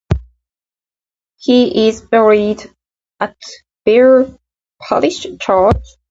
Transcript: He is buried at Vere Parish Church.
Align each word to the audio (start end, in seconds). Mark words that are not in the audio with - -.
He 1.37 1.87
is 1.87 2.01
buried 2.01 2.63
at 3.19 3.35
Vere 3.85 4.35
Parish 4.81 5.27
Church. 5.39 5.77